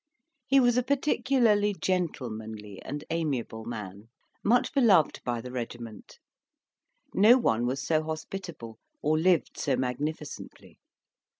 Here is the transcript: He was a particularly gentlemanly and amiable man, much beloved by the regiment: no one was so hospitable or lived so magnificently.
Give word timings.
He 0.47 0.59
was 0.59 0.77
a 0.77 0.81
particularly 0.83 1.75
gentlemanly 1.75 2.81
and 2.83 3.03
amiable 3.11 3.65
man, 3.65 4.07
much 4.43 4.73
beloved 4.73 5.21
by 5.23 5.41
the 5.41 5.51
regiment: 5.51 6.17
no 7.13 7.37
one 7.37 7.67
was 7.67 7.85
so 7.85 8.01
hospitable 8.01 8.79
or 9.03 9.19
lived 9.19 9.59
so 9.59 9.75
magnificently. 9.77 10.79